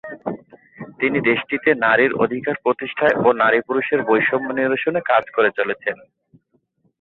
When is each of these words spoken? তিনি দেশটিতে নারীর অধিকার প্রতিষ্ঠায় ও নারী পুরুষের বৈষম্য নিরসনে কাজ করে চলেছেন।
তিনি 0.99 1.17
দেশটিতে 1.21 1.69
নারীর 1.83 2.11
অধিকার 2.15 2.55
প্রতিষ্ঠায় 2.63 3.15
ও 3.25 3.27
নারী 3.33 3.59
পুরুষের 3.61 3.99
বৈষম্য 4.03 4.47
নিরসনে 4.53 5.01
কাজ 5.05 5.23
করে 5.35 5.49
চলেছেন। 5.57 5.97